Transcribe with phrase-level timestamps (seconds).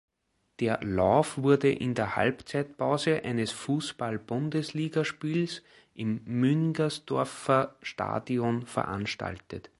[0.59, 5.61] Der Lauf wurde in der Halbzeitpause eines Fußball-Bundesligaspiels
[5.93, 9.69] im Müngersdorfer Stadion veranstaltet.